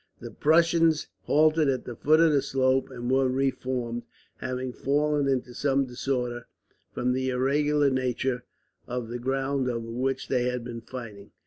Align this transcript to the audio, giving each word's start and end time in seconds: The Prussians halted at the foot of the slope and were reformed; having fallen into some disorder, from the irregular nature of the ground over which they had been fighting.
The 0.19 0.31
Prussians 0.31 1.09
halted 1.25 1.69
at 1.69 1.85
the 1.85 1.95
foot 1.95 2.19
of 2.19 2.31
the 2.31 2.41
slope 2.41 2.89
and 2.89 3.11
were 3.11 3.29
reformed; 3.29 4.01
having 4.37 4.73
fallen 4.73 5.27
into 5.27 5.53
some 5.53 5.85
disorder, 5.85 6.47
from 6.91 7.13
the 7.13 7.29
irregular 7.29 7.91
nature 7.91 8.43
of 8.87 9.09
the 9.09 9.19
ground 9.19 9.69
over 9.69 9.91
which 9.91 10.27
they 10.27 10.45
had 10.45 10.63
been 10.63 10.81
fighting. 10.81 11.29